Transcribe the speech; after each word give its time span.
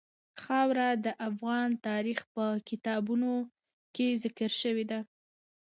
خاوره 0.43 0.87
د 1.05 1.07
افغان 1.29 1.69
تاریخ 1.87 2.19
په 2.33 2.45
کتابونو 2.69 3.31
کې 3.95 4.07
ذکر 4.23 4.51
شوي 4.61 4.85
دي. 4.91 4.99